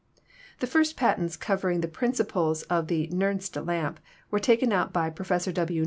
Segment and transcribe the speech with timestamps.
[0.61, 3.99] The first patents covering the principle of the Nernst lamp
[4.31, 5.79] were taken out by Professor W.